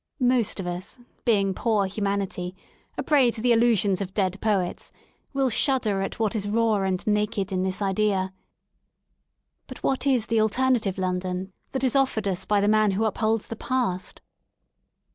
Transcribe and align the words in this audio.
Most 0.25 0.59
of 0.59 0.65
us, 0.65 0.97
being 1.25 1.53
.poor 1.53 1.85
humanity, 1.85 2.55
a 2.97 3.03
prey 3.03 3.29
to 3.29 3.39
the 3.39 3.51
illusions 3.51 4.01
of 4.01 4.15
dead 4.15 4.41
poets, 4.41 4.91
will 5.31 5.51
shudder 5.51 6.01
at 6.01 6.17
what 6.17 6.35
is 6.35 6.47
raw 6.49 6.81
and 6.81 7.05
naked 7.05 7.51
in 7.51 7.61
this 7.61 7.83
idea* 7.83 8.33
But 9.67 9.83
what 9.83 10.07
is 10.07 10.25
the 10.25 10.41
alternative 10.41 10.97
London 10.97 11.53
that 11.71 11.83
is 11.83 11.95
offered 11.95 12.27
us 12.27 12.45
by 12.45 12.59
the 12.59 12.67
man 12.67 12.89
who 12.93 13.05
upholds 13.05 13.45
the 13.45 13.55
Past 13.55 14.21